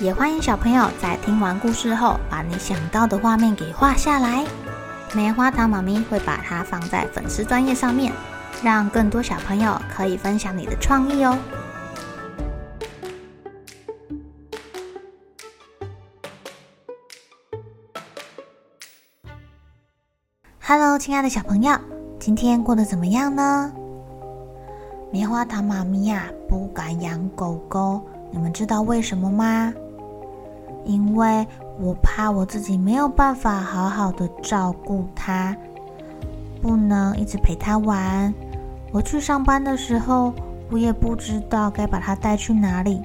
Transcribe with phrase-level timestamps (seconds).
[0.00, 4.44] 也欢迎小朋友在听完故事后，把你想到的画面给画下来。
[5.14, 8.12] 棉花糖妈咪会把它放在粉丝专页上面，
[8.64, 11.38] 让更多小朋友可以分享你的创意哦。
[20.60, 21.76] Hello，亲爱的小朋友，
[22.18, 23.72] 今天过得怎么样呢？
[25.12, 29.72] 棉花糖妈咪呀，不敢养狗狗，你们知道为什么吗？
[30.84, 31.46] 因为
[31.80, 35.56] 我怕我自己没有办法好好的照顾它，
[36.60, 38.32] 不能一直陪它玩。
[38.90, 40.32] 我去上班的时候，
[40.70, 43.00] 我也不知道该把它带去哪里，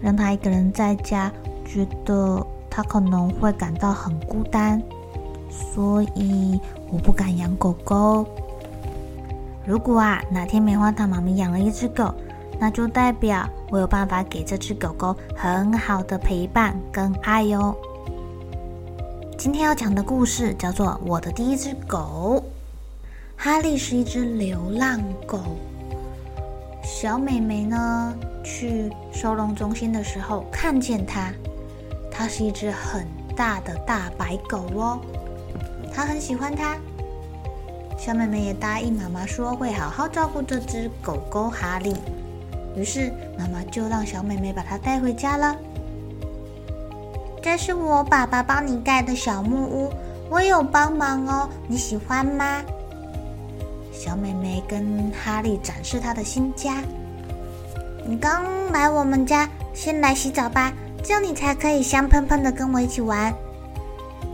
[0.00, 1.32] 让它一个人在家，
[1.64, 4.82] 觉得它可能会感到很孤单，
[5.50, 6.60] 所以
[6.90, 8.26] 我不敢养狗狗。
[9.64, 12.12] 如果啊，哪天棉花糖妈咪养了一只狗，
[12.62, 17.76] 那就代表我有办法给这只狗狗很好的陪伴跟爱哟。
[19.36, 22.40] 今天要讲的故事叫做《我的第一只狗》。
[23.36, 25.40] 哈利是一只流浪狗。
[26.84, 28.14] 小美眉呢，
[28.44, 31.32] 去收容中心的时候看见它，
[32.12, 33.04] 它是一只很
[33.34, 35.00] 大的大白狗哦。
[35.92, 36.76] 她很喜欢它。
[37.98, 41.96] 小美眉也答应妈妈说会好好照顾这只狗狗哈利。
[42.76, 45.56] 于是妈妈就让小美眉把它带回家了。
[47.42, 49.92] 这是我爸爸帮你盖的小木屋，
[50.30, 52.62] 我有帮忙哦，你喜欢吗？
[53.92, 56.82] 小美眉跟哈利展示她的新家。
[58.04, 60.72] 你刚来我们家，先来洗澡吧，
[61.02, 63.32] 这样你才可以香喷喷的跟我一起玩。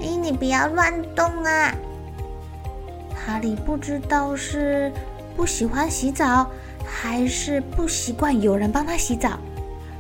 [0.00, 1.74] 咦，你不要乱动啊！
[3.14, 4.92] 哈利不知道是
[5.36, 6.46] 不喜欢洗澡。
[6.90, 9.38] 还是不习惯有人帮他洗澡，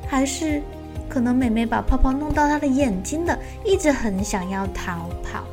[0.08, 0.62] 还是
[1.08, 5.44] 可能妹妹把泡泡弄到他的眼睛的，一直很想要逃跑。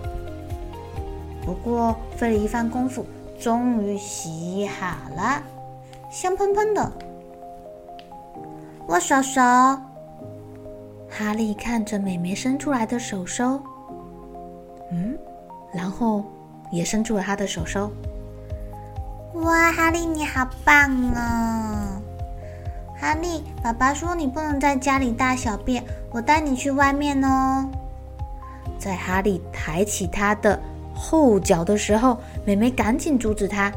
[1.45, 3.05] 不过费了一番功夫，
[3.39, 5.43] 终于洗好了，
[6.09, 6.91] 香喷喷的。
[8.87, 13.59] 握手手，哈利看着妹妹伸出来的手手，
[14.91, 15.17] 嗯，
[15.73, 16.23] 然后
[16.71, 17.91] 也伸出了他的手手。
[19.35, 22.01] 哇，哈利你好棒哦！
[22.97, 27.69] 哈利，爸爸说你不能在家里大小便，我带你去外面哦。
[28.79, 30.57] 在哈利抬起他的
[30.93, 33.69] 后脚的时候，妹妹赶紧阻止他，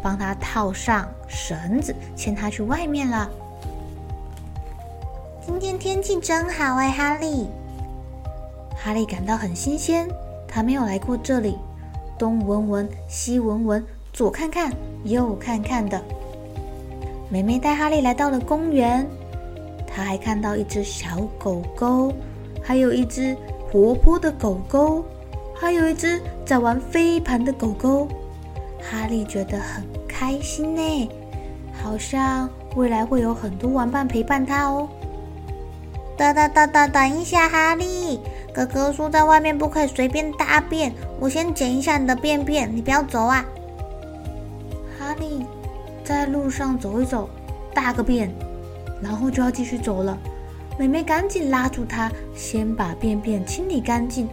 [0.00, 3.28] 帮他套上绳子，牵他去外面了。
[5.44, 7.48] 今天天气真好哎，哈利。
[8.76, 10.08] 哈利感到很新鲜，
[10.46, 11.58] 他没有来过这里，
[12.16, 13.84] 东闻闻，西闻闻。
[14.12, 14.72] 左看看，
[15.04, 16.00] 右看看的。
[17.28, 19.06] 妹妹带哈利来到了公园，
[19.86, 22.12] 她还看到一只小狗狗，
[22.62, 23.36] 还有一只
[23.70, 25.04] 活泼的狗狗，
[25.54, 28.08] 还有一只在玩飞盘的狗狗。
[28.80, 31.08] 哈利觉得很开心呢，
[31.72, 34.88] 好像未来会有很多玩伴陪伴他哦。
[36.16, 38.18] 哒哒哒哒，等一下，哈利，
[38.52, 43.44] 哥哥说在外面不可以随便大便，我先捡一下你的便便，你不要走啊。
[45.20, 45.44] 哈利
[46.02, 47.28] 在路上走一走，
[47.74, 48.32] 大个便，
[49.02, 50.16] 然后就要继续走了。
[50.78, 54.26] 妹妹赶紧拉住他，先把便便清理干净，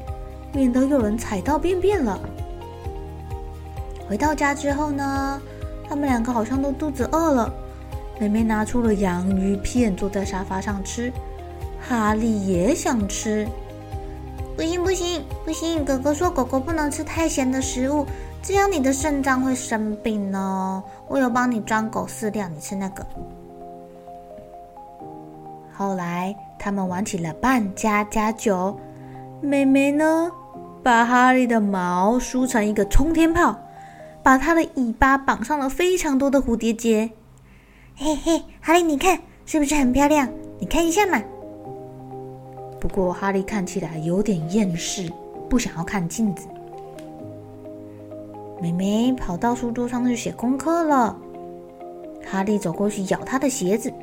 [0.53, 2.17] 免得有人踩到便便了。
[4.07, 5.41] 回到家之后呢，
[5.89, 7.53] 他们两个好像都肚子饿了。
[8.17, 11.11] 妹妹拿出了洋芋片，坐在沙发上吃。
[11.81, 13.45] 哈利也想吃，
[14.55, 15.83] 不行不行不行！
[15.83, 18.05] 哥哥说狗狗不能吃太咸的食物。
[18.47, 20.81] 这样你的肾脏会生病哦。
[21.09, 23.05] 我有帮你装狗饲料，你吃那个。
[25.73, 28.79] 后来他们玩起了扮家家酒，
[29.41, 30.31] 妹妹呢，
[30.81, 33.53] 把哈利的毛梳成一个冲天炮，
[34.23, 37.11] 把他的尾巴绑上了非常多的蝴蝶结。
[37.97, 40.25] 嘿嘿，哈利，你看是不是很漂亮？
[40.57, 41.21] 你看一下嘛。
[42.79, 45.11] 不过哈利看起来有点厌世，
[45.49, 46.47] 不想要看镜子。
[48.59, 51.15] 妹妹跑到书桌上去写功课了。
[52.29, 53.93] 哈利走过去咬她的鞋子，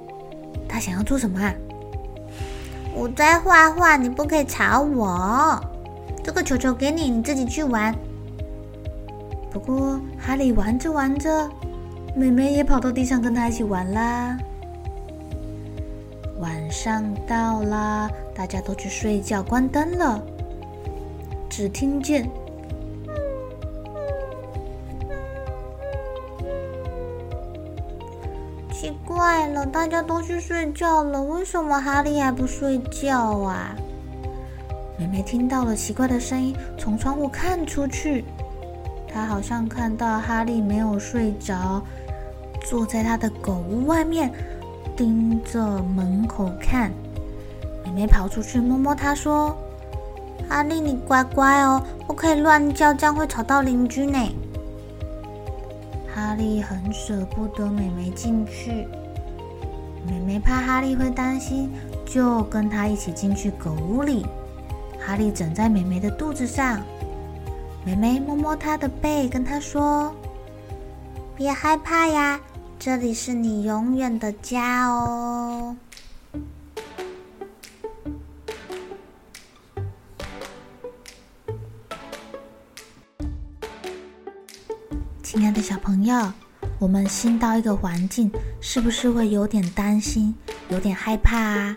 [0.69, 1.53] 他想要做什么啊？
[2.95, 5.61] 我在画画，你不可以吵我。
[6.23, 7.95] 这个球球给你，你自己去玩。
[9.51, 11.51] 不过哈利玩着玩着，
[12.17, 14.39] 妹妹也跑到地上跟他一起玩啦。
[16.41, 20.23] 晚上到啦，大家都去睡觉，关灯了，
[21.51, 22.29] 只听见。
[29.67, 33.75] 大家都去睡觉了，为什么哈利还不睡觉啊？
[34.99, 38.25] 妹妹听到了奇怪的声音，从窗户看出去，
[39.09, 41.83] 她好像看到哈利没有睡着，
[42.63, 44.31] 坐在他的狗屋外面，
[44.97, 46.93] 盯着门口看。
[47.85, 49.57] 妹妹跑出去摸摸他，说
[50.49, 54.19] ：“哈利，你乖乖哦，不可以乱叫，这样会吵到邻居呢。”
[56.15, 58.87] 哈利很舍不得妹妹进去，
[60.07, 61.71] 妹妹怕哈利会担心，
[62.05, 64.27] 就跟他一起进去狗屋里。
[65.01, 66.81] 哈利枕在妹妹的肚子上，
[67.85, 70.15] 妹妹摸摸他的背，跟他说
[71.37, 72.41] ：“别害怕呀，
[72.79, 75.77] 这里是你永远的家哦。”
[85.23, 86.33] 亲爱的小朋友，
[86.85, 90.35] 我们新到一个环境，是不是会有点担心、
[90.69, 91.75] 有点害怕啊？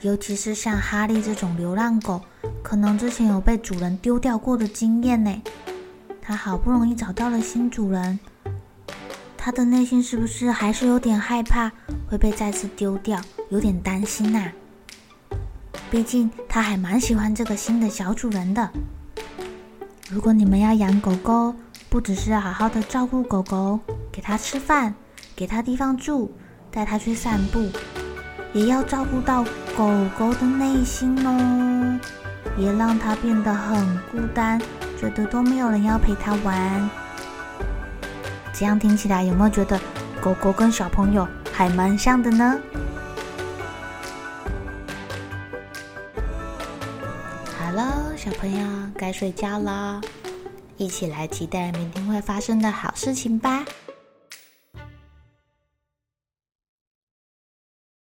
[0.00, 2.22] 尤其是像哈利这种流浪狗，
[2.62, 5.42] 可能之前有被主人丢掉过的经验呢。
[6.22, 8.18] 他好不容易找到了新主人，
[9.36, 11.70] 他的内心是不是还是有点害怕
[12.08, 13.20] 会被再次丢掉，
[13.50, 14.50] 有点担心呐？
[15.90, 18.70] 毕竟他还蛮喜欢这个新的小主人的。
[20.08, 21.54] 如果你们要养狗狗，
[21.90, 23.80] 不只是好好的照顾狗狗，
[24.12, 24.94] 给它吃饭，
[25.34, 26.30] 给它地方住，
[26.70, 27.66] 带它去散步，
[28.52, 29.42] 也要照顾到
[29.74, 31.98] 狗狗的内心哦，
[32.54, 34.60] 别让它变得很孤单，
[35.00, 36.90] 觉得都没有人要陪它玩。
[38.52, 39.80] 这样听起来有没有觉得
[40.20, 42.58] 狗狗跟小朋友还蛮像的呢？
[47.58, 50.02] 好了，小朋友该睡觉了。
[50.78, 53.64] 一起来期待明天会发生的好事情吧！